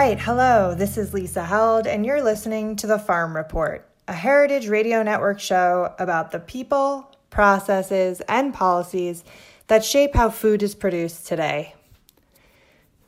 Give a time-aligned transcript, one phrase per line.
[0.00, 4.66] Right, hello, this is Lisa Held, and you're listening to The Farm Report, a Heritage
[4.66, 9.24] Radio Network show about the people, processes, and policies
[9.66, 11.74] that shape how food is produced today.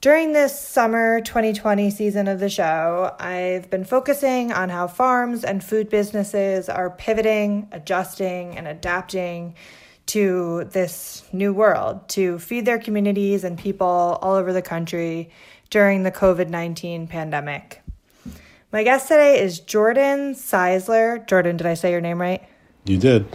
[0.03, 5.65] During this summer 2020 season of the show, I've been focusing on how farms and
[5.65, 9.55] food businesses are pivoting, adjusting, and adapting
[10.13, 15.31] to this new world to feed their communities and people all over the country
[15.71, 17.83] during the COVID 19 pandemic.
[18.71, 21.27] My guest today is Jordan Czeizler.
[21.27, 22.43] Jordan, did I say your name right?
[22.85, 23.27] You did.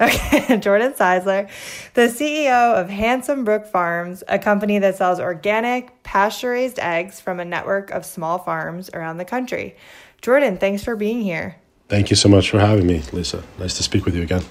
[0.00, 1.48] Okay, Jordan Czeizler,
[1.94, 7.38] the CEO of Handsome Brook Farms, a company that sells organic, pasture raised eggs from
[7.38, 9.76] a network of small farms around the country.
[10.20, 11.60] Jordan, thanks for being here.
[11.88, 13.44] Thank you so much for having me, Lisa.
[13.60, 14.42] Nice to speak with you again.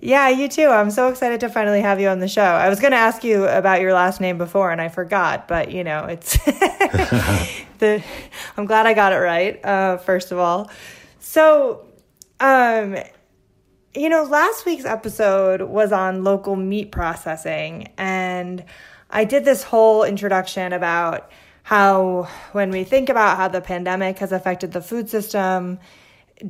[0.00, 0.68] Yeah, you too.
[0.68, 2.42] I'm so excited to finally have you on the show.
[2.42, 5.72] I was going to ask you about your last name before and I forgot, but
[5.72, 6.38] you know, it's
[7.78, 8.02] the
[8.56, 9.64] I'm glad I got it right.
[9.64, 10.70] Uh, first of all.
[11.18, 11.84] So,
[12.38, 12.96] um
[13.94, 18.64] you know, last week's episode was on local meat processing and
[19.10, 21.28] I did this whole introduction about
[21.64, 25.80] how when we think about how the pandemic has affected the food system,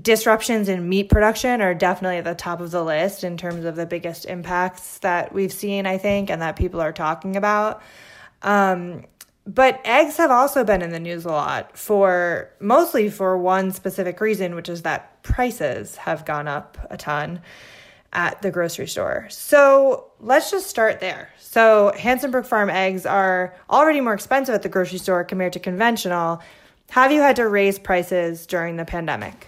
[0.03, 3.77] disruptions in meat production are definitely at the top of the list in terms of
[3.77, 7.83] the biggest impacts that we've seen, I think, and that people are talking about.
[8.43, 9.05] Um,
[9.47, 14.21] but eggs have also been in the news a lot for mostly for one specific
[14.21, 17.41] reason, which is that prices have gone up a ton
[18.13, 19.27] at the grocery store.
[19.31, 21.31] So let's just start there.
[21.39, 25.61] So Handsome Brook Farm eggs are already more expensive at the grocery store compared to
[25.61, 26.43] conventional.
[26.91, 29.47] Have you had to raise prices during the pandemic?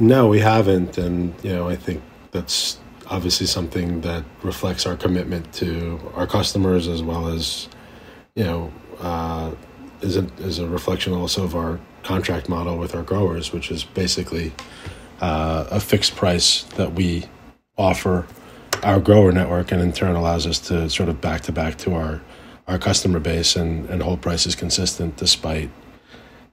[0.00, 5.52] No, we haven't, and you know, I think that's obviously something that reflects our commitment
[5.54, 7.68] to our customers as well as,
[8.34, 9.52] you know, uh,
[10.00, 13.84] is a is a reflection also of our contract model with our growers, which is
[13.84, 14.54] basically
[15.20, 17.26] uh, a fixed price that we
[17.76, 18.26] offer
[18.82, 21.92] our grower network, and in turn allows us to sort of back to back to
[21.94, 22.22] our
[22.66, 25.70] our customer base and and hold prices consistent despite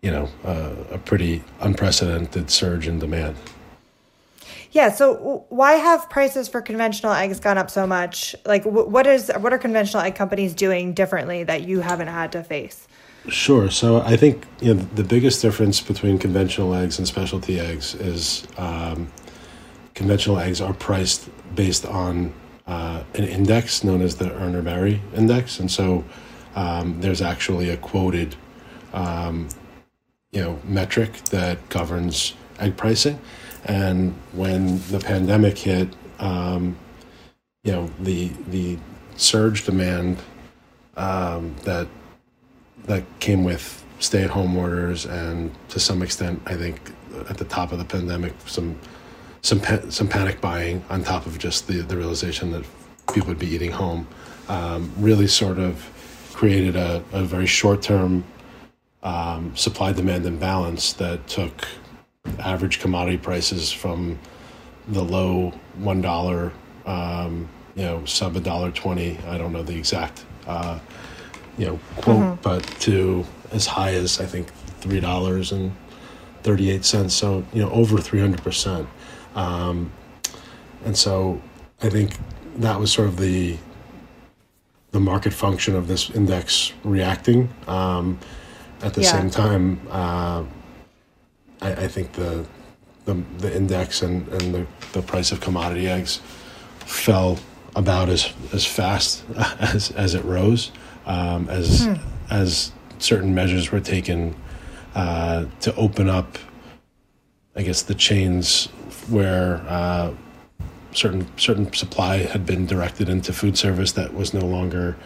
[0.02, 3.36] you know, uh, a pretty unprecedented surge in demand.
[4.72, 4.92] Yeah.
[4.92, 8.36] So why have prices for conventional eggs gone up so much?
[8.46, 12.44] Like, what is what are conventional egg companies doing differently that you haven't had to
[12.44, 12.88] face?
[13.30, 13.70] Sure.
[13.70, 18.48] So I think you know the biggest difference between conventional eggs and specialty eggs is
[18.58, 19.12] um,
[19.96, 22.34] conventional eggs are priced based on
[22.68, 26.06] uh, an index known as the Urner Barry index, and so
[26.56, 28.36] um, there's actually a quoted
[28.94, 29.50] um,
[30.32, 33.20] you know metric that governs egg pricing.
[33.66, 35.90] And when the pandemic hit,
[36.20, 36.78] um,
[37.64, 38.78] you know the the
[39.16, 40.18] surge demand
[40.96, 41.88] um, that
[42.86, 46.80] that came with stay at home orders and to some extent, I think
[47.30, 48.78] at the top of the pandemic, some
[49.42, 52.66] some pa- some panic buying on top of just the the realization that
[53.14, 54.08] people would be eating home,
[54.50, 55.90] um, really sort of
[56.34, 58.24] created a, a very short term
[59.08, 61.66] um, supply demand imbalance that took
[62.40, 64.20] average commodity prices from
[64.90, 66.52] the low one dollar,
[66.86, 69.18] um, you know, sub a dollar twenty.
[69.20, 70.80] I don't know the exact, uh,
[71.58, 72.42] you know, quote, mm-hmm.
[72.42, 74.52] but to as high as I think
[74.82, 75.72] three dollars and
[76.44, 77.14] thirty eight cents.
[77.14, 78.90] So you know, over three hundred percent.
[79.36, 79.90] Um,
[80.84, 81.42] and so
[81.82, 82.12] I think
[82.58, 83.58] that was sort of the
[84.92, 87.48] the market function of this index reacting.
[87.68, 88.20] Um,
[88.82, 89.12] at the yeah.
[89.12, 90.44] same time, uh,
[91.62, 92.46] I, I, think the,
[93.06, 96.22] the the index and, and the, the price of commodity eggs
[96.80, 97.40] fell
[97.76, 99.24] about as as fast
[99.60, 100.72] as as it rose,
[101.06, 101.94] um, as hmm.
[102.30, 104.36] as certain measures were taken
[104.96, 106.38] uh, to open up,
[107.56, 108.66] I guess, the chains
[109.10, 110.14] where uh,
[110.92, 114.98] certain certain supply had been directed into food service that was no longer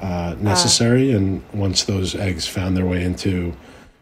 [0.00, 1.12] uh, necessary.
[1.12, 1.18] Uh.
[1.18, 3.52] and once those eggs found their way into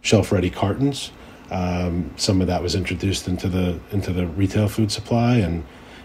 [0.00, 1.10] shelf ready cartons,
[1.50, 5.64] um, some of that was introduced into the into the retail food supply, and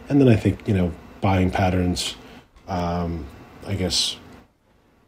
[0.09, 0.91] and then I think you know
[1.21, 2.15] buying patterns,
[2.67, 3.25] um,
[3.67, 4.17] I guess,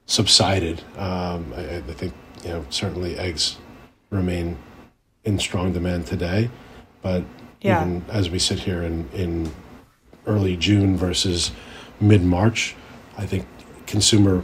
[0.05, 0.81] subsided.
[0.97, 3.57] Um, I, I think you know certainly eggs
[4.09, 4.57] remain
[5.23, 6.49] in strong demand today,
[7.01, 7.23] but
[7.61, 7.81] yeah.
[7.81, 9.51] even as we sit here in in
[10.27, 11.51] early June versus
[11.99, 12.75] mid March,
[13.17, 13.45] I think
[13.85, 14.43] consumer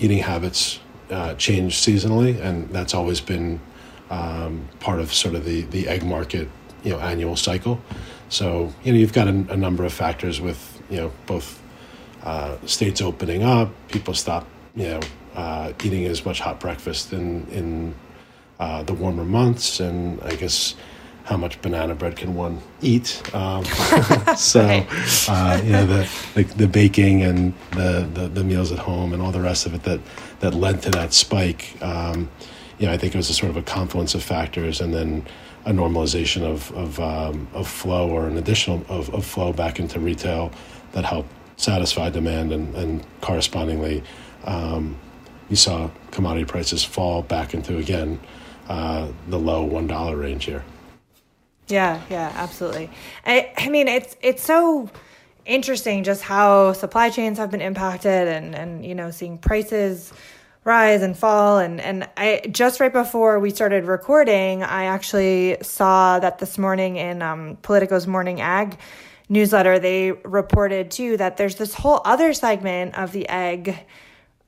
[0.00, 0.80] eating habits
[1.10, 3.60] uh, change seasonally, and that's always been
[4.10, 6.48] um, part of sort of the the egg market,
[6.82, 7.80] you know, annual cycle.
[8.28, 11.62] So you know, you've got a, a number of factors with you know both
[12.22, 15.00] uh, states opening up, people stop you know
[15.34, 17.94] uh, eating as much hot breakfast in in
[18.58, 20.74] uh, the warmer months, and I guess
[21.24, 23.22] how much banana bread can one eat?
[23.34, 23.64] Um,
[24.36, 24.84] so,
[25.28, 29.22] uh, you know, the, the, the baking and the, the, the meals at home and
[29.22, 30.00] all the rest of it that
[30.40, 31.76] that led to that spike.
[31.82, 32.30] Um,
[32.78, 35.26] you know, I think it was a sort of a confluence of factors, and then
[35.66, 40.00] a normalization of of, um, of flow or an additional of, of flow back into
[40.00, 40.50] retail
[40.92, 44.02] that helped satisfy demand, and, and correspondingly,
[44.44, 44.96] um,
[45.50, 48.18] you saw commodity prices fall back into again
[48.68, 50.64] uh, the low one dollar range here.
[51.70, 52.90] Yeah, yeah, absolutely.
[53.24, 54.90] I, I mean, it's it's so
[55.46, 60.12] interesting just how supply chains have been impacted, and and you know, seeing prices
[60.64, 61.58] rise and fall.
[61.58, 66.96] And and I just right before we started recording I actually saw that this morning
[66.96, 68.78] in um, Politico's morning ag
[69.28, 73.86] newsletter they reported too that there's this whole other segment of the egg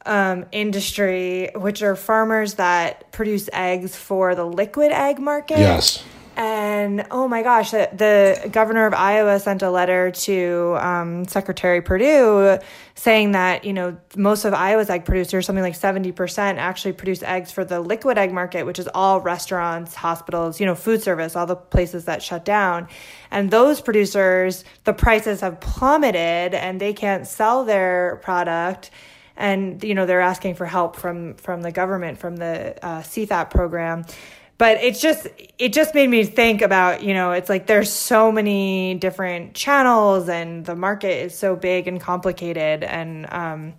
[0.04, 5.58] um, industry which are farmers that produce eggs for the liquid egg market.
[5.58, 11.26] Yes and oh my gosh, the, the, governor of Iowa sent a letter to um,
[11.26, 12.58] Secretary Perdue
[12.94, 17.52] saying that, you know, most of Iowa's egg producers, something like 70%, actually produce eggs
[17.52, 21.46] for the liquid egg market, which is all restaurants, hospitals, you know, food service, all
[21.46, 22.88] the places that shut down.
[23.30, 28.90] And those producers, the prices have plummeted and they can't sell their product
[29.34, 33.50] and you know they're asking for help from from the government from the uh, CFAP
[33.50, 34.04] program
[34.58, 35.26] but it's just
[35.58, 40.28] it just made me think about you know it's like there's so many different channels
[40.28, 42.84] and the market is so big and complicated.
[42.84, 43.74] And um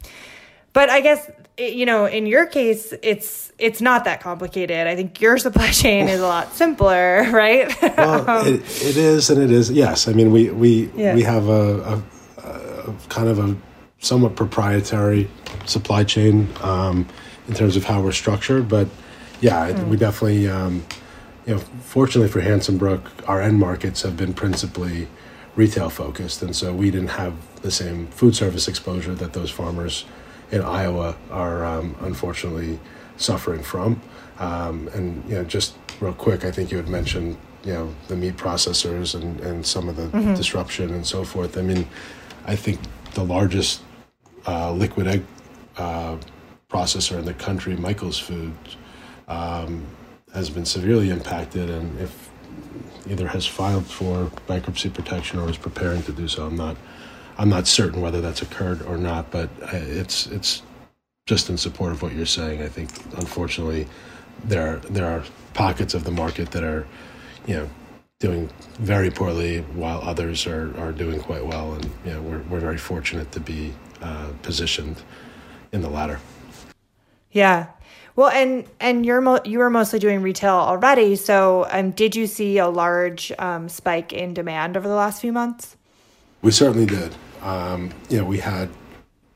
[0.73, 4.87] but i guess you know in your case it's it's not that complicated.
[4.87, 7.73] I think your supply chain is a lot simpler right?
[7.81, 10.07] Well um, it, it is and it is yes.
[10.07, 11.15] I mean we we yeah.
[11.15, 12.03] we have a,
[12.37, 13.55] a, a, kind of a
[13.99, 15.29] somewhat proprietary
[15.65, 17.07] supply chain um,
[17.47, 18.87] in terms of how we're structured but
[19.43, 19.89] yeah, mm.
[19.89, 20.85] we definitely, um,
[21.45, 25.09] you know, fortunately for Handsome Brook, our end markets have been principally
[25.57, 30.05] retail focused, and so we didn't have the same food service exposure that those farmers
[30.51, 32.79] in Iowa are um, unfortunately
[33.17, 34.01] suffering from.
[34.39, 38.15] Um, and you know, just real quick, I think you had mentioned you know the
[38.15, 40.35] meat processors and, and some of the mm-hmm.
[40.35, 41.57] disruption and so forth.
[41.57, 41.85] I mean,
[42.45, 42.79] I think
[43.13, 43.81] the largest
[44.47, 45.25] uh, liquid egg
[45.77, 46.15] uh,
[46.69, 48.77] processor in the country, Michael's Foods,
[49.27, 49.85] um,
[50.33, 52.29] has been severely impacted, and if
[53.09, 56.77] either has filed for bankruptcy protection or is preparing to do so, I'm not
[57.37, 60.61] I'm not certain whether that's occurred or not, but it's it's
[61.25, 62.61] just in support of what you're saying.
[62.61, 63.87] I think unfortunately
[64.43, 66.85] there are, there are pockets of the market that are
[67.45, 67.69] you know
[68.19, 68.49] doing
[68.79, 72.77] very poorly while others are, are doing quite well and you know we're, we're very
[72.77, 75.01] fortunate to be uh, positioned
[75.71, 76.19] in the latter
[77.31, 77.67] yeah
[78.15, 81.15] well, and and you're mo- you were mostly doing retail already.
[81.15, 85.33] So, um, did you see a large um, spike in demand over the last few
[85.33, 85.75] months?
[86.41, 87.15] We certainly did.
[87.41, 88.69] Um, you know, we had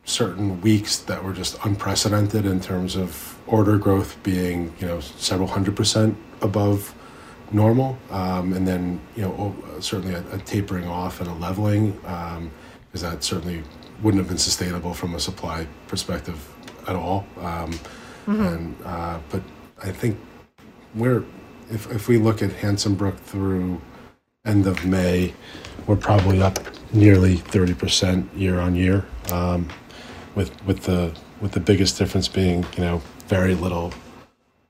[0.05, 5.47] certain weeks that were just unprecedented in terms of order growth being you know several
[5.47, 6.93] hundred percent above
[7.51, 12.37] normal, um, and then you know certainly a, a, tapering off and a leveling, because
[12.37, 12.51] um,
[13.11, 13.63] that certainly
[14.03, 16.53] wouldn't have been sustainable from a supply perspective
[16.87, 17.25] at all.
[17.39, 17.71] Um,
[18.27, 18.41] mm-hmm.
[18.43, 19.41] And uh, but
[19.83, 20.19] I think
[20.93, 21.23] we're
[21.71, 23.81] if if we look at Handsome Brook through
[24.45, 25.33] end of May,
[25.85, 26.59] we're probably up
[26.93, 29.69] nearly thirty percent year on year, um,
[30.35, 33.93] with with the with the biggest difference being you know very little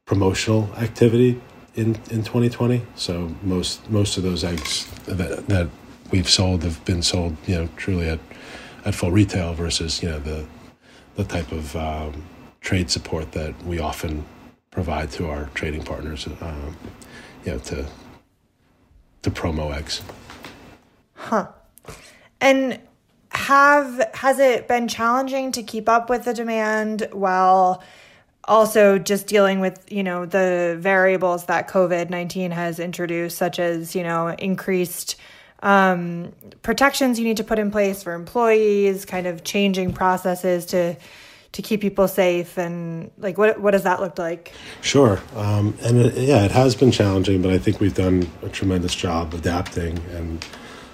[0.05, 1.41] promotional activity
[1.75, 2.81] in in 2020.
[2.95, 5.69] So most most of those eggs that that
[6.11, 8.19] we've sold have been sold you know truly at
[8.85, 10.45] at full retail versus you know the
[11.15, 12.23] the type of um,
[12.67, 14.25] trade support that we often
[14.71, 16.75] provide to our trading partners, um,
[17.45, 17.87] you know, to
[19.21, 20.01] to promo eggs.
[21.13, 21.47] Huh.
[22.41, 22.77] And
[23.29, 27.81] have has it been challenging to keep up with the demand while
[28.43, 34.03] also just dealing with you know the variables that covid-19 has introduced such as you
[34.03, 35.15] know increased
[35.63, 36.31] um,
[36.63, 40.95] protections you need to put in place for employees kind of changing processes to
[41.53, 44.53] to keep people safe and like what what does that look like?
[44.81, 45.19] Sure.
[45.35, 48.93] Um, and it, yeah it has been challenging but i think we've done a tremendous
[48.93, 50.45] job adapting and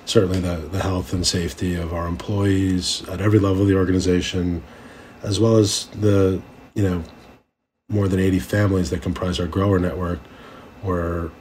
[0.05, 4.61] certainly the, the health and safety of our employees at every level of the organization
[5.23, 6.41] as well as the
[6.75, 7.03] you know
[7.89, 10.19] more than 80 families that comprise our grower network
[10.83, 11.31] were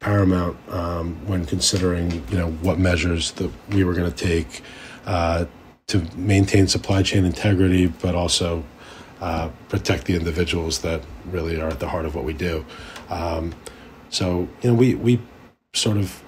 [0.00, 4.62] paramount um, when considering you know what measures that we were going to take
[5.06, 5.44] uh,
[5.92, 8.64] to maintain supply chain integrity, but also
[9.20, 12.64] uh, protect the individuals that really are at the heart of what we do.
[13.10, 13.54] Um,
[14.08, 15.20] so you know we we
[15.74, 16.22] sort of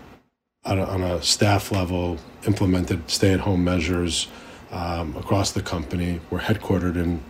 [0.64, 4.28] on a, on a staff level implemented stay-at-home measures
[4.70, 6.20] um, across the company.
[6.30, 7.22] We're headquartered in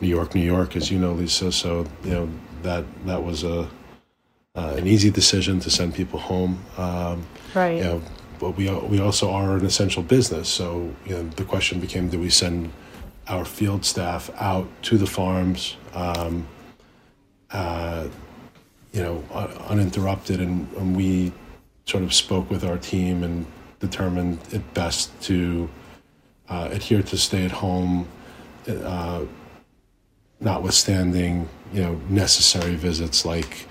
[0.00, 1.52] New York, New York, as you know, Lisa.
[1.52, 2.28] So you know
[2.62, 3.68] that that was a
[4.54, 6.64] uh, an easy decision to send people home.
[6.78, 7.76] Um, right.
[7.76, 8.02] You know,
[8.38, 10.48] but we we also are an essential business.
[10.48, 12.70] So you know, the question became: Do we send
[13.28, 16.46] our field staff out to the farms, um,
[17.50, 18.08] uh,
[18.92, 19.24] you know,
[19.68, 20.40] uninterrupted?
[20.40, 21.32] And, and, we
[21.86, 23.46] sort of spoke with our team and
[23.80, 25.68] determined it best to
[26.48, 28.06] uh, adhere to stay at home.
[28.68, 29.24] Uh,
[30.40, 33.66] notwithstanding you know necessary visits like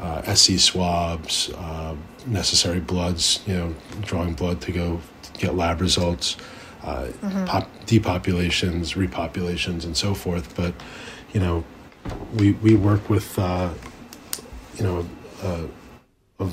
[0.00, 1.94] uh, SE swabs, uh,
[2.26, 5.00] necessary bloods, you know, drawing blood to go
[5.38, 6.36] get lab results,
[6.82, 7.44] uh, mm-hmm.
[7.46, 10.54] pop, depopulations, repopulations, and so forth.
[10.56, 10.74] But
[11.32, 11.64] you know,
[12.34, 13.70] we we work with uh,
[14.76, 15.06] you know
[15.42, 15.64] a,
[16.40, 16.50] a,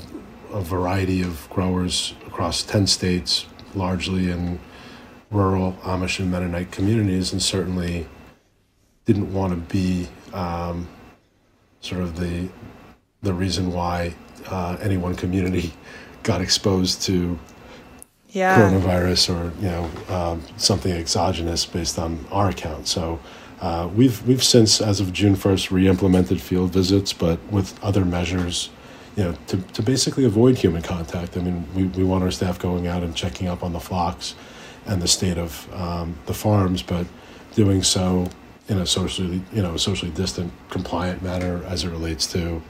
[0.52, 4.58] a variety of growers across ten states, largely in
[5.30, 8.06] rural Amish and Mennonite communities, and certainly
[9.04, 10.88] didn't want to be um,
[11.80, 12.48] sort of the
[13.26, 14.14] the reason why
[14.46, 15.72] uh, any one community
[16.22, 17.38] got exposed to
[18.30, 18.58] yeah.
[18.58, 22.86] coronavirus or you know um, something exogenous based on our account.
[22.86, 23.20] So
[23.60, 28.70] uh, we've we've since, as of June first, re-implemented field visits, but with other measures,
[29.16, 31.36] you know, to, to basically avoid human contact.
[31.36, 34.34] I mean, we, we want our staff going out and checking up on the flocks
[34.84, 37.06] and the state of um, the farms, but
[37.54, 38.28] doing so
[38.68, 42.62] in a socially, you know, socially distant, compliant manner as it relates to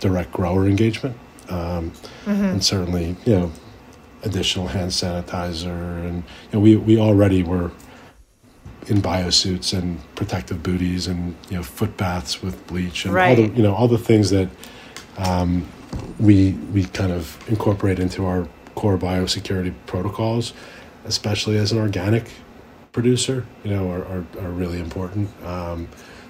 [0.00, 1.16] direct grower engagement.
[1.48, 1.90] Um,
[2.24, 2.30] mm-hmm.
[2.30, 3.52] And certainly, you know,
[4.22, 7.70] additional hand sanitizer, and you know, we we already were
[8.88, 13.38] in biosuits and protective booties, and you know, foot baths with bleach, and right.
[13.38, 14.48] all the you know all the things that
[15.18, 15.66] um,
[16.18, 20.52] we we kind of incorporate into our core biosecurity protocols,
[21.04, 22.30] especially as an organic
[22.96, 25.28] producer, you know, are, are, are really important.
[25.44, 25.86] Um,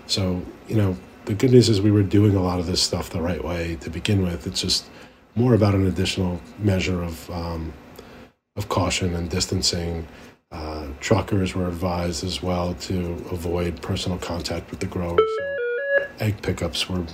[0.08, 0.96] so, you know,
[1.26, 3.76] the good news is we were doing a lot of this stuff the right way
[3.80, 4.46] to begin with.
[4.46, 4.86] It's just
[5.34, 7.72] more about an additional measure of um,
[8.54, 10.06] of caution and distancing.
[10.52, 15.28] Uh, truckers were advised as well to avoid personal contact with the growers.
[16.20, 17.04] Egg pickups were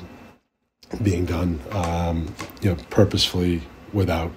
[1.02, 4.30] being done, um, you know, purposefully without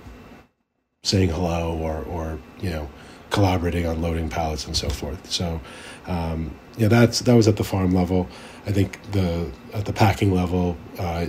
[1.03, 2.89] saying hello or, or you know
[3.29, 5.29] collaborating on loading pallets and so forth.
[5.29, 5.60] So,
[6.08, 8.29] um, yeah, that's that was at the farm level.
[8.65, 11.27] I think the at the packing level, uh,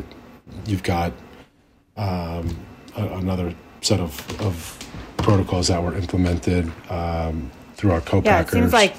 [0.66, 1.12] you've got
[1.97, 2.57] um,
[2.97, 4.78] a, another set of, of
[5.19, 8.25] protocols that were implemented um, through our co-packers.
[8.25, 8.95] Yeah, it seems like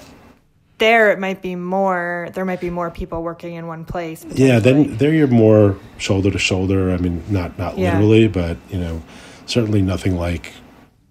[0.77, 2.29] there it might be more.
[2.34, 4.25] There might be more people working in one place.
[4.29, 6.91] Yeah, then there you're more shoulder to shoulder.
[6.91, 7.94] I mean, not not yeah.
[7.94, 9.01] literally, but you know,
[9.46, 10.53] certainly nothing like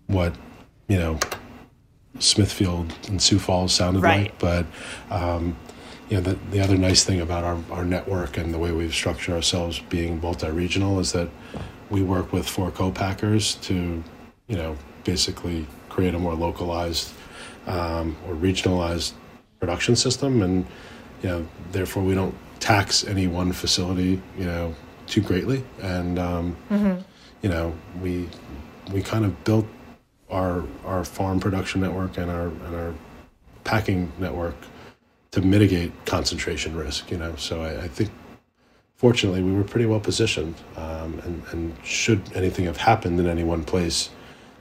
[0.06, 0.34] what
[0.86, 1.18] you know
[2.20, 4.22] Smithfield and Sioux Falls sounded right.
[4.22, 4.38] like.
[4.38, 4.66] But
[5.10, 5.56] um,
[6.08, 8.94] you know, the, the other nice thing about our, our network and the way we've
[8.94, 11.28] structured ourselves being multi-regional is that
[11.90, 14.02] we work with four co-packers to,
[14.46, 17.12] you know, basically create a more localized
[17.66, 19.12] um, or regionalized
[19.60, 20.66] production system, and
[21.22, 24.74] you know, therefore we don't tax any one facility, you know,
[25.06, 27.00] too greatly, and um, mm-hmm.
[27.42, 28.28] you know, we
[28.92, 29.66] we kind of built
[30.30, 32.94] our our farm production network and our and our
[33.64, 34.56] packing network
[35.36, 37.10] to mitigate concentration risk.
[37.10, 38.10] You know, so I, I think
[38.96, 43.44] fortunately we were pretty well positioned, um, and and should anything have happened in any
[43.44, 44.08] one place,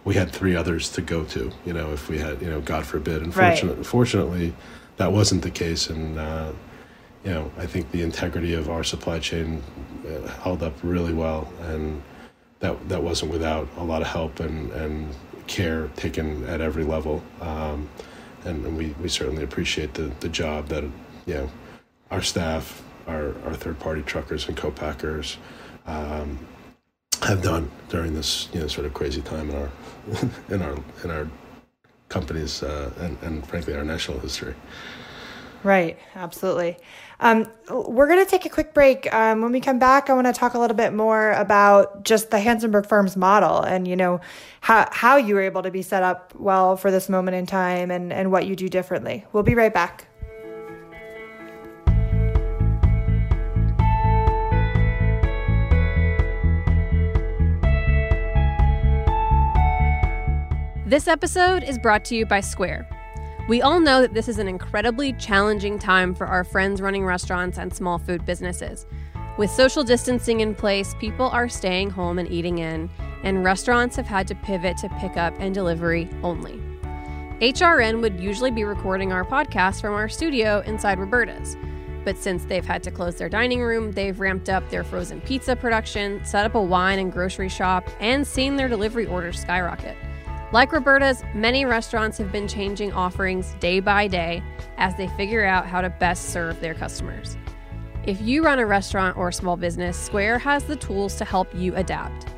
[0.03, 1.50] we had three others to go to.
[1.65, 3.22] You know, if we had you know, God forbid.
[3.22, 3.86] Unfortunately, right.
[3.86, 4.53] fortunately,
[4.98, 6.51] that wasn't the case, and uh,
[7.24, 9.63] you know, I think the integrity of our supply chain
[10.05, 12.03] uh, held up really well, and
[12.60, 15.15] that that wasn't without a lot of help and and
[15.48, 17.24] care taken at every level.
[17.39, 17.89] Um,
[18.46, 20.84] and, we, we certainly appreciate the, the job that
[21.25, 21.50] you know
[22.12, 25.38] our staff, our, our third party truckers and co-packers
[25.86, 26.40] um,
[27.24, 29.70] have done during this you know sort of crazy time in our
[30.50, 31.28] in our in our
[32.10, 34.56] companies uh, and, and frankly our national history.
[35.64, 36.78] Right, absolutely.
[37.19, 39.12] Um, we're going to take a quick break.
[39.13, 42.29] Um, when we come back, I want to talk a little bit more about just
[42.29, 44.19] the Handsome Brook Farms model and, you know,
[44.62, 47.91] how, how you were able to be set up well for this moment in time
[47.91, 49.25] and, and what you do differently.
[49.31, 50.07] We'll be right back.
[60.88, 62.88] This episode is brought to you by Square.
[63.48, 67.60] We all know that this is an incredibly challenging time for our friends running restaurants
[67.60, 68.88] and small food businesses.
[69.38, 72.90] With social distancing in place, people are staying home and eating in,
[73.24, 76.60] and restaurants have had to pivot to pickup and delivery only.
[77.40, 81.56] HRN would usually be recording our podcast from our studio inside Roberta's.
[82.04, 85.56] But since they've had to close their dining room, they've ramped up their frozen pizza
[85.56, 89.96] production, set up a wine and grocery shop, and seen their delivery orders skyrocket.
[90.51, 94.44] Like Roberta's, many restaurants have been changing offerings day by day
[94.77, 97.36] as they figure out how to best serve their customers.
[98.05, 101.75] If you run a restaurant or small business, Square has the tools to help you
[101.75, 102.29] adapt.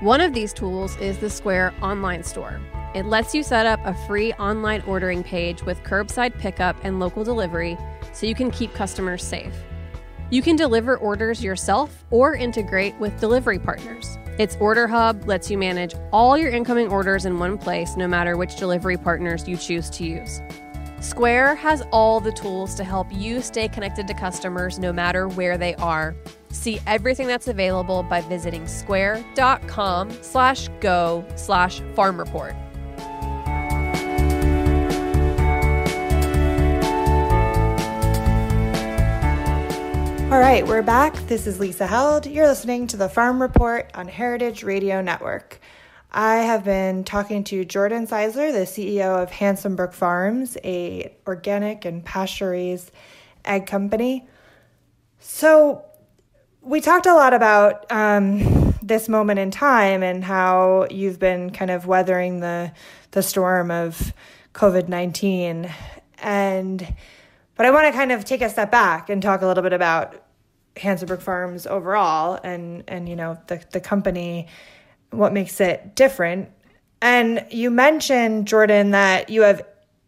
[0.00, 2.60] One of these tools is the Square online store.
[2.94, 7.24] It lets you set up a free online ordering page with curbside pickup and local
[7.24, 7.78] delivery
[8.12, 9.54] so you can keep customers safe.
[10.28, 14.18] You can deliver orders yourself or integrate with delivery partners.
[14.38, 18.36] Its Order Hub lets you manage all your incoming orders in one place, no matter
[18.36, 20.42] which delivery partners you choose to use.
[21.00, 25.56] Square has all the tools to help you stay connected to customers no matter where
[25.56, 26.14] they are.
[26.50, 32.54] See everything that's available by visiting square.com slash go slash farm report.
[40.36, 41.14] All right, we're back.
[41.28, 42.26] This is Lisa Held.
[42.26, 45.58] You're listening to the Farm Report on Heritage Radio Network.
[46.12, 51.86] I have been talking to Jordan Czeizler, the CEO of Handsome Hansenbrook Farms, a organic
[51.86, 52.92] and pasture-raised
[53.46, 54.28] egg company.
[55.20, 55.86] So,
[56.60, 61.70] we talked a lot about um, this moment in time and how you've been kind
[61.70, 62.72] of weathering the
[63.12, 64.12] the storm of
[64.52, 65.72] COVID nineteen,
[66.18, 66.94] and
[67.54, 69.72] but I want to kind of take a step back and talk a little bit
[69.72, 70.25] about
[70.76, 74.48] Handsome Brook Farms overall and and you know the the company
[75.10, 76.50] what makes it different.
[77.00, 79.62] And you mentioned Jordan that you have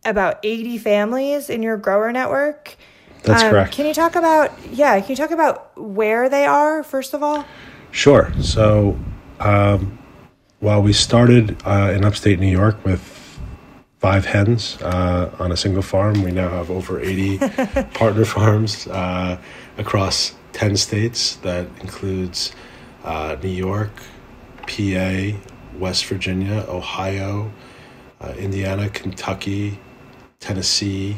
[0.05, 2.77] about 80 families in your grower network.
[3.23, 3.73] That's um, correct.
[3.73, 7.45] Can you talk about yeah, can you talk about where they are first of all?
[7.91, 8.33] Sure.
[8.41, 8.99] So
[9.41, 9.99] um,
[10.61, 13.19] while we started uh, in upstate New York with
[13.99, 16.23] five hens uh, on a single farm.
[16.23, 17.39] We now have over 80
[17.95, 19.39] partner farms uh,
[19.77, 21.37] across 10 states.
[21.37, 22.53] That includes
[23.05, 23.91] uh, New York,
[24.67, 25.39] PA,
[25.79, 27.51] West Virginia, Ohio,
[28.21, 29.79] uh, Indiana, Kentucky,
[30.41, 31.17] Tennessee,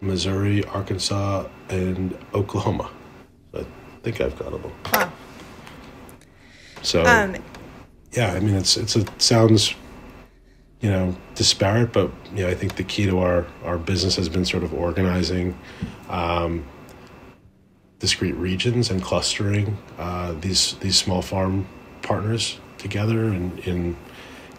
[0.00, 2.90] Missouri, Arkansas, and Oklahoma.
[3.52, 3.64] So I
[4.02, 4.72] think I've got them.
[4.92, 5.12] Wow.
[6.82, 7.36] So, um,
[8.12, 9.74] yeah, I mean, it's it's a sounds
[10.84, 14.28] you know disparate but you know i think the key to our our business has
[14.28, 15.58] been sort of organizing
[16.10, 16.62] um,
[17.98, 21.66] discrete regions and clustering uh, these these small farm
[22.02, 23.96] partners together and in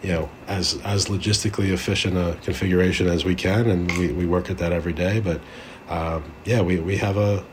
[0.02, 4.50] you know as as logistically efficient a configuration as we can and we, we work
[4.50, 5.40] at that every day but
[5.88, 7.44] um, yeah we, we have a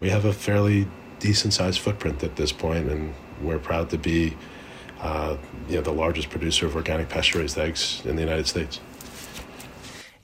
[0.00, 0.86] we have a fairly
[1.18, 4.36] decent sized footprint at this point and we're proud to be
[5.00, 5.36] uh,
[5.68, 8.80] you know, the largest producer of organic pasture-raised eggs in the United States.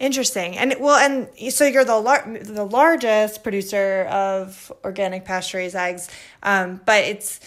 [0.01, 0.57] Interesting.
[0.59, 6.09] And well, and so you're the lar- the largest producer of organic pasture raised eggs,
[6.43, 7.41] um, but it's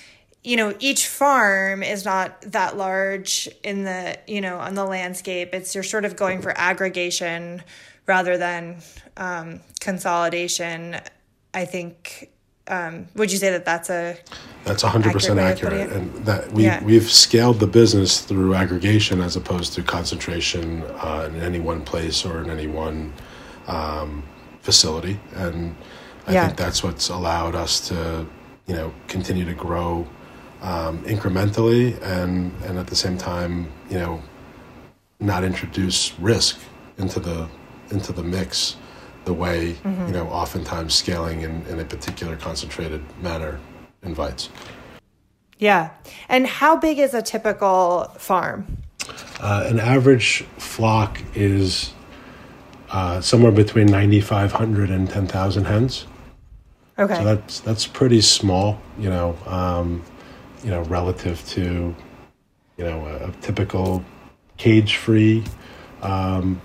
[0.44, 5.54] you know each farm is not that large in the you know on the landscape.
[5.54, 7.64] It's you're sort of going for aggregation
[8.06, 8.78] rather than
[9.18, 10.98] um, consolidation.
[11.54, 12.30] I think.
[12.70, 14.18] Um, would you say that that's a
[14.64, 15.92] That's 100% Accurate accurate.
[15.92, 16.84] And that we, Yeah.
[16.84, 22.26] we've scaled the business through aggregation as opposed to concentration uh, in any one place
[22.26, 23.14] or in any one
[23.68, 24.24] um,
[24.62, 25.20] facility.
[25.36, 25.76] And
[26.28, 26.46] I Yeah.
[26.48, 28.26] think that's what's allowed us to,
[28.66, 30.06] you know, continue to grow
[30.62, 34.22] um, incrementally and, and at the same time, you know,
[35.20, 36.60] not introduce risk
[36.98, 37.48] into the
[37.90, 38.76] into the mix
[39.28, 39.76] the way
[40.08, 43.60] you know oftentimes scaling in, in a particular concentrated manner
[44.02, 44.50] invites.
[45.60, 45.92] yeah.
[46.30, 48.66] And how big is a typical farm?
[49.40, 51.94] Uh, an average flock is
[52.90, 56.08] uh, somewhere between 9,500 and 10,000 hens.
[56.98, 57.16] Okay.
[57.16, 60.04] So that's that's pretty small, you know, um,
[60.64, 61.94] you know, relative to,
[62.78, 64.04] you know, a, a typical
[64.58, 65.44] cage-free
[66.02, 66.60] um,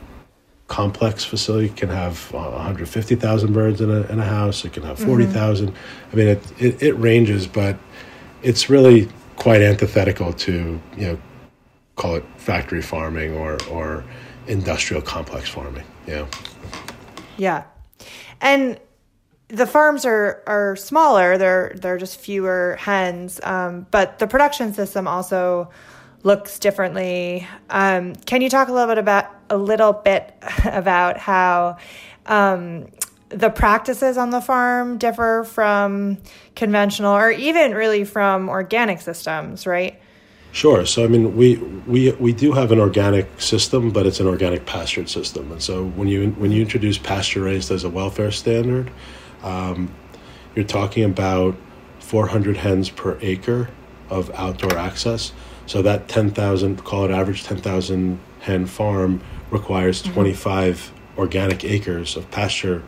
[0.73, 4.65] complex facility can have uh, 150,000 birds in a in a house.
[4.65, 5.69] It can have 40,000.
[5.69, 7.77] I mean, it, it it ranges, but
[8.43, 11.19] it's really quite antithetical to you know,
[11.97, 14.03] call it factory farming or or
[14.47, 15.85] industrial complex farming.
[16.07, 16.27] Yeah.
[17.37, 17.65] Yeah.
[18.41, 18.81] And
[19.49, 21.37] the farms are are smaller.
[21.37, 23.41] They're they're just fewer hens.
[23.43, 25.69] Um, but the production system also
[26.23, 27.47] looks differently.
[27.69, 31.77] Um, can you talk a little bit about a little bit about how
[32.27, 32.87] um,
[33.29, 36.19] the practices on the farm differ from
[36.55, 39.99] conventional or even really from organic systems, right?
[40.53, 40.85] Sure.
[40.85, 44.67] So I mean, we we we do have an organic system, but it's an organic
[44.67, 45.51] pastured system.
[45.51, 48.91] And so when you when you introduce pasture raised as a welfare standard,
[49.43, 49.95] um,
[50.55, 51.57] you're talking about
[52.01, 53.71] 400 hens per acre
[54.11, 55.33] of outdoor access.
[55.67, 59.21] So that 10,000, call it average 10,000 hen farm,
[59.51, 62.83] requires 25 organic acres of pasture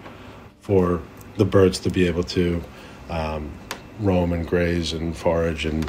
[0.60, 1.00] for
[1.36, 2.62] the birds to be able to
[3.10, 3.50] um,
[4.00, 5.88] roam and graze and forage and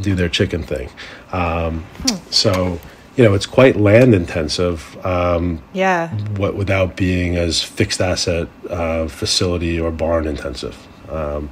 [0.00, 0.88] do their chicken thing.
[1.32, 1.84] Um,
[2.30, 2.80] So,
[3.16, 4.96] you know, it's quite land intensive.
[5.04, 6.08] Um, Yeah.
[6.36, 10.76] what without being as fixed asset uh, facility or barn intensive.
[11.10, 11.50] Um,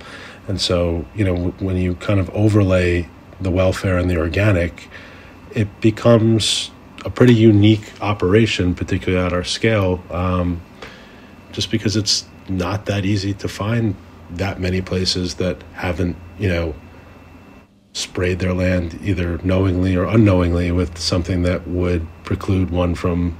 [0.48, 3.08] and so, you know, w- when you kind of overlay
[3.40, 4.88] the welfare and the organic,
[5.52, 6.70] it becomes
[7.04, 10.60] a pretty unique operation, particularly at our scale, um,
[11.52, 13.94] just because it's not that easy to find
[14.30, 16.74] that many places that haven't, you know,
[17.92, 23.36] sprayed their land either knowingly or unknowingly with something that would preclude one from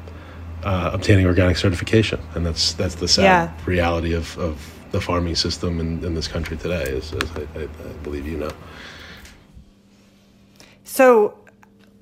[0.64, 3.52] uh, obtaining organic certification, and that's that's the sad Yeah.
[3.66, 7.62] reality of, of the farming system in, in this country today, as, as I, I,
[7.62, 8.50] I believe you know.
[10.92, 11.38] So,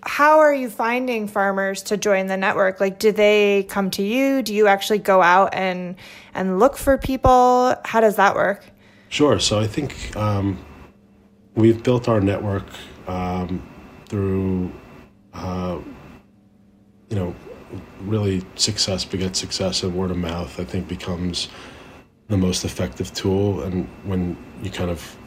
[0.03, 2.81] how are you finding farmers to join the network?
[2.81, 4.41] Like, do they come to you?
[4.43, 5.95] Do you actually go out and
[6.33, 7.75] and look for people?
[7.85, 8.65] How does that work?
[9.11, 9.39] Sure.
[9.41, 10.57] So I think um,
[11.55, 12.65] we've built our network
[13.07, 13.69] um,
[14.07, 14.73] through,
[15.35, 15.79] uh,
[17.11, 17.37] you know,
[18.01, 20.59] really success begets success, and word of mouth.
[20.59, 21.49] I think becomes
[22.29, 23.61] the most effective tool.
[23.61, 25.18] And when you kind of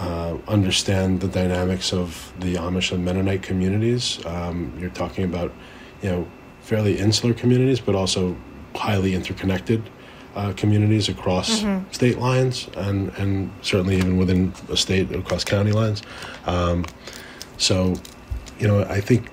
[0.00, 5.52] uh, understand the dynamics of the Amish and Mennonite communities, um, you're talking about,
[6.02, 6.26] you know,
[6.62, 8.34] fairly insular communities, but also
[8.74, 9.82] highly interconnected
[10.34, 11.60] uh, communities across
[11.90, 16.02] state lines and, and certainly even within a state across county lines.
[16.46, 16.86] Um,
[17.58, 17.94] so,
[18.58, 19.28] you know, I think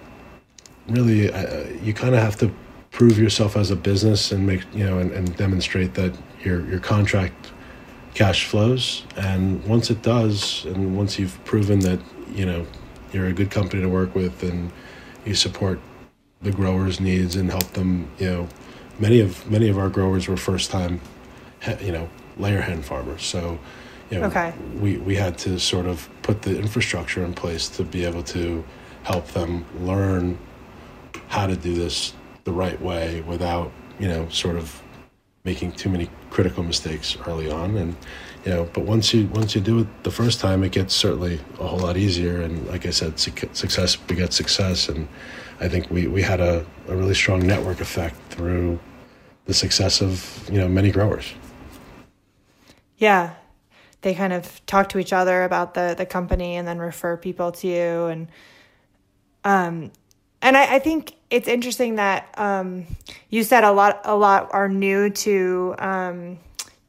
[0.90, 2.52] really uh, you kind of have to
[2.92, 6.80] prove yourself as a business and make, you know, and, and demonstrate that your, your
[6.80, 7.52] contract
[8.18, 9.04] cash flows.
[9.16, 12.00] And once it does, and once you've proven that,
[12.34, 12.66] you know,
[13.14, 14.72] you're a good company to work with and
[15.24, 15.80] you support
[16.42, 18.48] the growers' needs and help them, you know,
[18.98, 21.00] many of many of our growers were first time,
[21.80, 23.24] you know, layer hen farmers.
[23.24, 23.60] So,
[24.10, 24.52] you know, Okay.
[24.82, 28.64] we we had to sort of put the infrastructure in place to be able to
[29.04, 30.40] help them learn
[31.28, 32.14] how to do this
[32.46, 34.82] the right way without, you know, sort of
[35.48, 37.78] making too many critical mistakes early on.
[37.78, 37.96] And
[38.46, 41.40] you know but once you once you do it the first time it gets certainly
[41.60, 42.42] a whole lot easier.
[42.42, 44.90] And like i said success begets success.
[44.90, 45.08] And
[45.66, 48.80] i think we we had a, a really strong network effect through
[49.46, 51.34] the success of you know many growers.
[52.98, 53.36] Yeah,
[54.02, 57.52] they kind of talk to each other about the the company and then refer people
[57.60, 58.06] to you.
[58.12, 58.28] And
[59.44, 59.92] um
[60.42, 62.86] and I, I think it's interesting that um,
[63.30, 66.40] you said a lot a lot are new to um,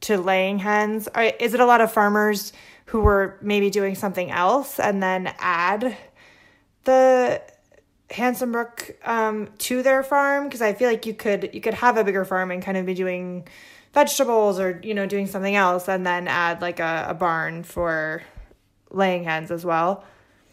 [0.03, 1.09] to laying hens.
[1.41, 2.53] Is it a lot of farmers
[2.87, 5.97] who were maybe doing something else and then add
[6.85, 7.43] the
[8.11, 10.45] Handsome Brook um, to their farm?
[10.45, 12.87] Because I feel like you could you could have a bigger farm and kind of
[12.87, 13.47] be doing
[13.93, 18.23] vegetables or you know doing something else and then add like a, a barn for
[18.91, 20.05] laying hens as well.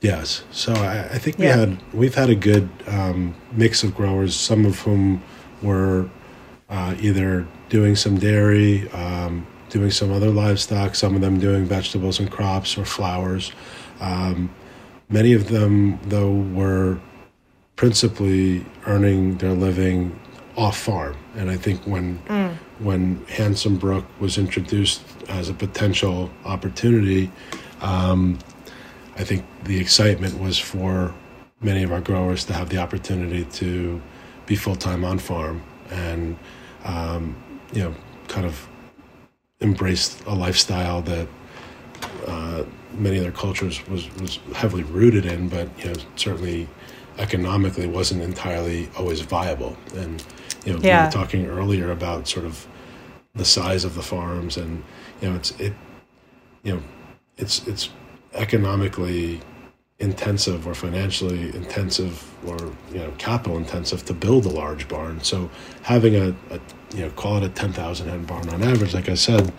[0.06, 0.44] Yes.
[0.52, 1.58] So I, I think we yeah.
[1.58, 4.36] had we've had a good um, mix of growers.
[4.36, 5.24] Some of whom
[5.64, 6.08] were
[6.70, 10.94] uh, either doing some dairy, um, doing some other livestock.
[10.94, 13.52] Some of them doing vegetables and crops or flowers.
[14.00, 14.54] Um,
[15.10, 17.00] many of them, though, were
[17.76, 20.20] principally earning their living
[20.56, 21.18] off farm.
[21.36, 22.56] And I think when mm.
[22.78, 27.32] when Handsome Brook was introduced as a potential opportunity.
[27.82, 28.38] Um,
[29.16, 31.14] I think the excitement was for
[31.62, 34.02] many of our growers to have the opportunity to
[34.46, 36.38] be full time on farm and
[36.84, 37.36] um,
[37.74, 37.96] you know
[38.28, 38.68] kind of
[39.60, 41.28] embrace a lifestyle that
[42.28, 46.68] uh, many of their cultures was was heavily rooted in, but you know certainly
[47.18, 49.78] economically wasn't entirely always viable.
[49.96, 50.24] And
[50.66, 51.02] you know yeah.
[51.02, 52.68] we were talking earlier about sort of
[53.34, 54.84] the size of the farms, and
[55.22, 55.74] you know it's it
[56.64, 56.82] you know
[57.38, 57.90] it's it's
[58.36, 59.42] economically
[60.00, 62.58] intensive or financially intensive or
[62.92, 65.22] you know capital intensive to build a large barn.
[65.22, 65.50] So
[65.84, 66.60] having a, a
[66.94, 69.52] you know call it a ten thousand hen barn on average, like I said,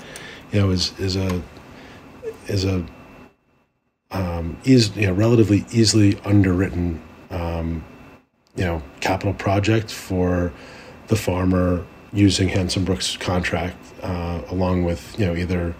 [0.53, 1.43] you know is is a
[2.49, 2.85] is a
[4.11, 7.85] um, is you know relatively easily underwritten um,
[8.57, 10.53] you know capital project for
[11.09, 15.75] the farmer using Handsome Brook's contract uh, along with you know either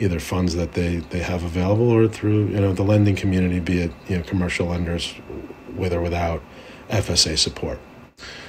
[0.00, 3.80] either funds that they, they have available or through you know the lending community, be
[3.80, 5.14] it you know commercial lenders
[5.74, 6.42] with or without
[6.88, 7.78] FSA support.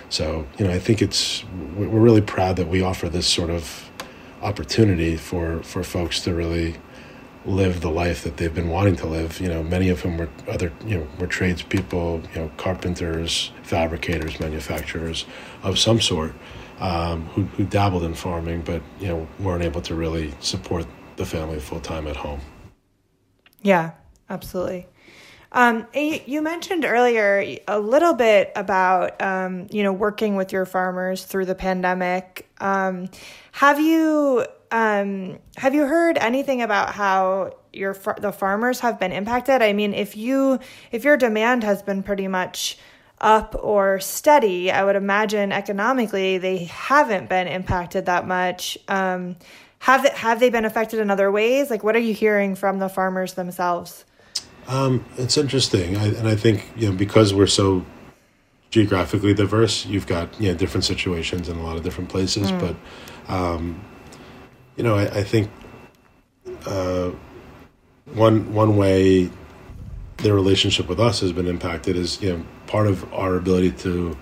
[0.10, 1.44] So you know I think it's
[1.76, 3.90] we're really proud that we offer this sort of
[4.42, 6.76] opportunity for for folks to really
[7.46, 9.40] live the life that they've been wanting to live.
[9.40, 14.40] You know, many of whom were other, you know, were tradespeople, you know, carpenters, fabricators,
[14.40, 15.26] manufacturers
[15.64, 16.34] of some sort,
[16.80, 20.86] um, who, who dabbled in farming, but you know, weren't able to really support
[21.19, 22.39] the family full time at home.
[23.62, 23.91] Yeah,
[24.29, 24.88] absolutely.
[25.51, 31.25] Um, you mentioned earlier a little bit about um, you know working with your farmers
[31.25, 32.49] through the pandemic.
[32.60, 33.10] Um,
[33.51, 39.62] have you um, have you heard anything about how your the farmers have been impacted?
[39.62, 40.60] I mean, if you
[40.91, 42.77] if your demand has been pretty much
[43.19, 48.77] up or steady, I would imagine economically they haven't been impacted that much.
[49.80, 51.70] Have they, have they been affected in other ways?
[51.70, 54.06] Like, what are you hearing from the farmers themselves?
[54.68, 57.86] Um, it's interesting, I, and I think you know because we're so
[58.70, 62.52] geographically diverse, you've got you know different situations in a lot of different places.
[62.52, 62.60] Mm.
[62.60, 63.84] But um,
[64.76, 65.50] you know, I, I think
[66.65, 67.12] uh,
[68.13, 69.30] one one way
[70.18, 74.15] their relationship with us has been impacted is you know part of our ability to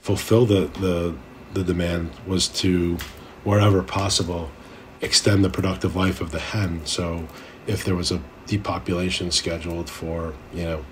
[0.00, 1.14] fulfill the the,
[1.54, 2.98] the demand was to
[3.44, 4.50] wherever possible
[5.00, 6.84] extend the productive life of the hen.
[6.86, 7.28] So
[7.66, 10.84] if there was a depopulation scheduled for, you know,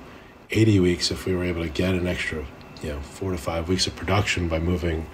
[0.50, 2.44] 80 weeks, if we were able to get an extra,
[2.82, 5.06] you know, four to five weeks of production by moving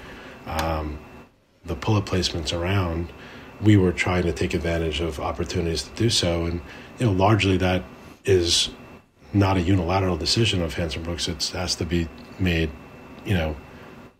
[0.46, 0.98] um,
[1.64, 3.12] the pullet placements around,
[3.60, 6.46] we were trying to take advantage of opportunities to do so.
[6.46, 6.60] And,
[6.98, 7.84] you know, largely that
[8.24, 8.70] is
[9.32, 11.28] not a unilateral decision of Handsome Brook's.
[11.28, 12.70] It has to be made,
[13.24, 13.56] you know,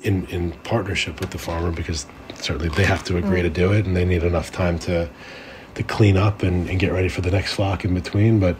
[0.01, 2.07] in, in partnership with the farmer because
[2.41, 3.45] certainly they have to agree mm.
[3.45, 5.09] to do it and they need enough time to
[5.75, 8.41] to clean up and, and get ready for the next flock in between.
[8.41, 8.57] But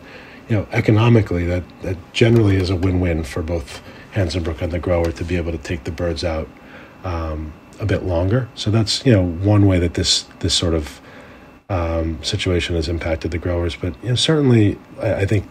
[0.49, 4.79] you know, economically, that that generally is a win-win for both Handsome Brook and the
[4.79, 6.49] grower to be able to take the birds out
[7.05, 8.49] um, a bit longer.
[8.55, 11.01] So that's you know one way that this this sort of
[11.69, 13.77] um, situation has impacted the growers.
[13.77, 15.49] But you know, certainly, I, I think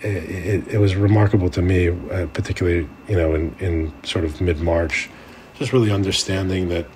[0.00, 4.40] it, it, it, was remarkable to me, uh, particularly you know in in sort of
[4.40, 5.08] mid March,
[5.54, 6.86] just really understanding that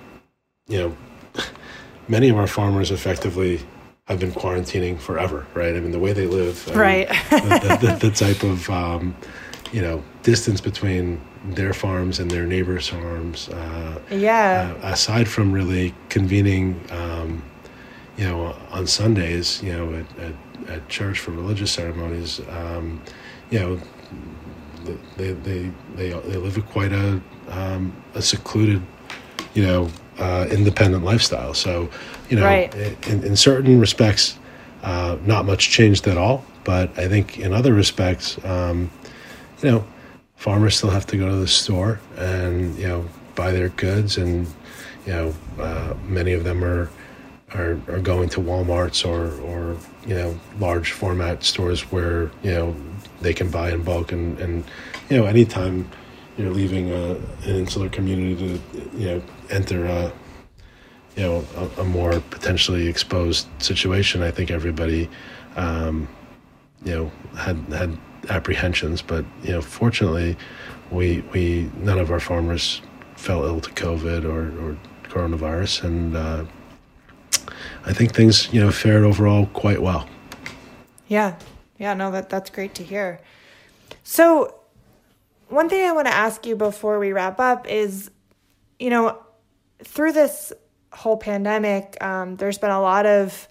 [0.67, 0.97] you know,
[2.07, 3.61] many of our farmers effectively
[4.05, 5.75] have been quarantining forever, right?
[5.75, 7.09] I mean, the way they live, I right?
[7.31, 9.15] Mean, the, the, the, type of, um,
[9.73, 13.49] you know, distance between their farms and their neighbors' farms.
[13.49, 14.75] Uh, yeah.
[14.81, 17.43] Uh, aside from really convening, um,
[18.17, 20.33] you know, on Sundays, you know, at, at,
[20.69, 23.01] at church for religious ceremonies, um,
[23.49, 23.79] you know,
[25.17, 28.81] they, they, they, they live a quite a, um, a secluded,
[29.53, 31.53] you know, uh, independent lifestyle.
[31.53, 31.89] So,
[32.29, 32.73] you know, right.
[33.07, 34.37] in, in, certain respects,
[34.83, 36.43] uh, not much changed at all.
[36.63, 38.91] But I think in other respects, um,
[39.61, 39.87] you know,
[40.35, 44.47] farmers still have to go to the store and you know buy their goods, and
[45.05, 46.89] you know uh, many of them are,
[47.53, 52.75] are are going to WalMarts or or you know large format stores where you know
[53.21, 54.63] they can buy in bulk and and
[55.09, 55.89] you know anytime
[56.37, 60.13] you're leaving a, an insular community to you know enter a
[61.15, 64.21] you know a, a more potentially exposed situation.
[64.21, 65.09] I think everybody
[65.55, 66.07] um,
[66.83, 67.97] you know had had
[68.29, 70.37] apprehensions, but you know fortunately
[70.91, 72.81] we we none of our farmers
[73.15, 74.77] fell ill to COVID or, or
[75.09, 76.45] coronavirus, and uh,
[77.85, 80.07] I think things you know fared overall quite well.
[81.07, 81.35] Yeah,
[81.79, 83.21] yeah, no, that that's great to hear.
[84.03, 84.56] So,
[85.49, 88.11] one thing I want to ask you before we wrap up is,
[88.79, 89.17] you know,
[89.83, 90.53] through this
[90.91, 93.47] whole pandemic, um, there's been a lot of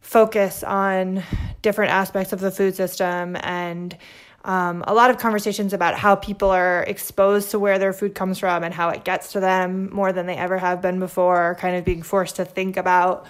[0.00, 1.22] focus on
[1.62, 3.96] different aspects of the food system and
[4.44, 8.40] um, a lot of conversations about how people are exposed to where their food comes
[8.40, 11.76] from and how it gets to them more than they ever have been before, kind
[11.76, 13.26] of being forced to think about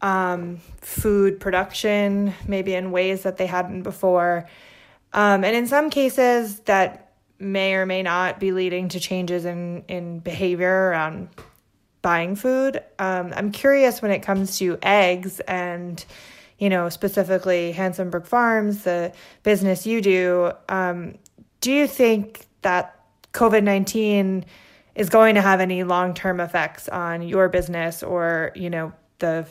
[0.00, 4.48] um, food production maybe in ways that they hadn't before.
[5.12, 7.11] Um, and in some cases, that
[7.42, 11.28] may or may not be leading to changes in, in behavior around
[12.00, 12.82] buying food.
[12.98, 16.04] Um, I'm curious when it comes to eggs and,
[16.58, 20.52] you know, specifically Handsome Brook Farms, the business you do.
[20.68, 21.16] Um,
[21.60, 23.00] do you think that
[23.32, 24.44] COVID 19
[24.94, 29.46] is going to have any long term effects on your business or, you know, the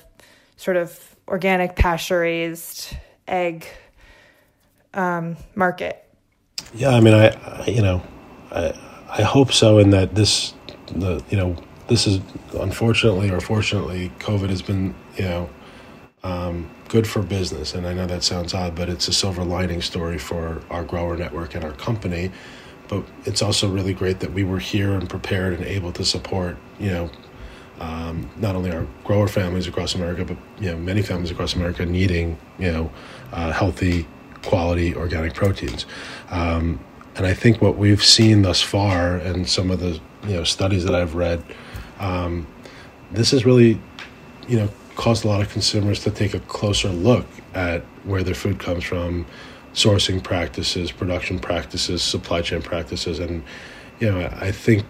[0.57, 2.95] sort of organic pasture raised
[3.27, 3.65] egg
[4.93, 6.05] um, market?
[6.73, 8.01] Yeah, I mean, I, I you know,
[8.51, 8.73] I
[9.09, 9.77] I hope so.
[9.77, 10.53] In that this,
[10.95, 11.55] the you know,
[11.87, 12.19] this is
[12.59, 15.49] unfortunately or fortunately, COVID has been you know
[16.23, 19.81] um, good for business, and I know that sounds odd, but it's a silver lining
[19.81, 22.31] story for our grower network and our company.
[22.87, 26.57] But it's also really great that we were here and prepared and able to support
[26.79, 27.09] you know
[27.79, 31.85] um, not only our grower families across America, but you know many families across America
[31.85, 32.91] needing you know
[33.33, 34.07] uh, healthy
[34.43, 35.85] quality organic proteins.
[36.29, 36.79] Um,
[37.15, 40.85] and I think what we've seen thus far, and some of the you know studies
[40.85, 41.43] that I've read,
[41.99, 42.47] um,
[43.11, 43.79] this has really
[44.47, 48.35] you know caused a lot of consumers to take a closer look at where their
[48.35, 49.25] food comes from,
[49.73, 53.43] sourcing practices, production practices, supply chain practices, and
[53.99, 54.85] you know I think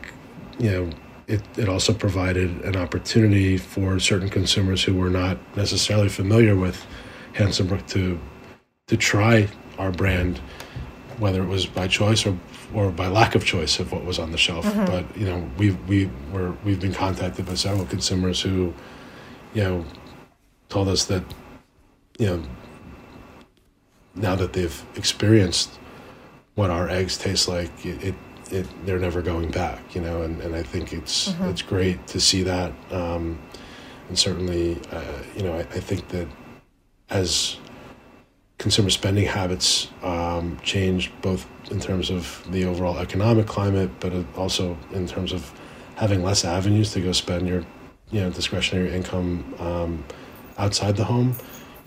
[0.60, 0.90] you know
[1.28, 6.86] it, it also provided an opportunity for certain consumers who were not necessarily familiar with
[7.34, 8.20] Handsome Brook to
[8.92, 10.40] to try our brand,
[11.18, 12.38] whether it was by choice or
[12.74, 14.66] or by lack of choice of what was on the shelf.
[14.66, 14.86] Mm-hmm.
[14.86, 18.74] But you know, we we were we've been contacted by several consumers who,
[19.54, 19.86] you know,
[20.68, 21.24] told us that,
[22.20, 22.44] you know,
[24.14, 25.80] now that they've experienced
[26.56, 28.16] what our eggs taste like, it, it,
[28.52, 29.96] it they're never going back.
[29.96, 31.46] You know, and, and I think it's mm-hmm.
[31.46, 32.74] it's great to see that.
[32.92, 33.40] Um,
[34.10, 36.28] and certainly, uh, you know, I, I think that
[37.10, 37.58] as
[38.62, 44.78] consumer spending habits um, changed both in terms of the overall economic climate, but also
[44.92, 45.52] in terms of
[45.96, 47.64] having less avenues to go spend your,
[48.12, 50.04] you know, discretionary income um,
[50.60, 51.34] outside the home.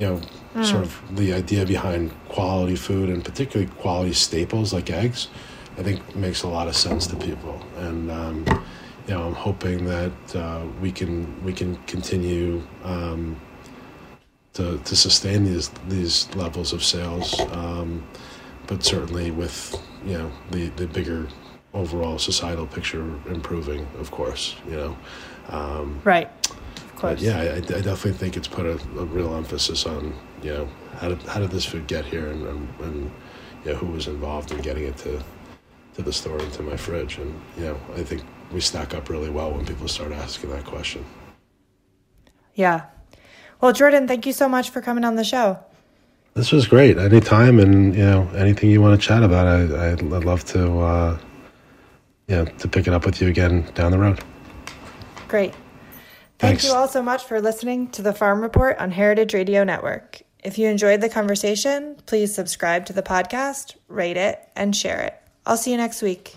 [0.00, 0.20] You know,
[0.54, 0.64] mm.
[0.64, 5.28] sort of the idea behind quality food and particularly quality staples like eggs,
[5.78, 7.56] I think makes a lot of sense to people.
[7.76, 8.44] And um,
[9.06, 13.40] you know, I'm hoping that uh, we can we can continue um,
[14.54, 18.06] to, to sustain these these levels of sales, um,
[18.66, 21.28] but certainly with you know the, the bigger
[21.74, 24.96] overall societal picture improving, of course, you know.
[25.48, 26.30] Um, right.
[26.76, 27.20] Of course.
[27.20, 31.08] yeah, I, I, definitely think it's put a, a, real emphasis on you know how
[31.08, 33.12] did how did this food get here and, and, and
[33.64, 35.22] you know who was involved in getting it to
[35.94, 39.08] to the store and to my fridge, and you know I think we stack up
[39.08, 41.04] really well when people start asking that question.
[42.54, 42.86] Yeah,
[43.64, 45.58] well, Jordan, thank you so much for coming on the show.
[46.34, 46.98] This was great.
[46.98, 51.18] Anytime, and you know, anything you want to chat about, I, I'd, love to, uh,
[52.28, 54.22] you know, to pick it up with you again down the road.
[55.28, 55.54] Great.
[56.38, 56.64] Thank Thanks.
[56.64, 60.20] you all so much for listening to the Farm Report on Heritage Radio Network.
[60.42, 65.14] If you enjoyed the conversation, please subscribe to the podcast, rate it, and share it.
[65.46, 66.36] I'll see you next week.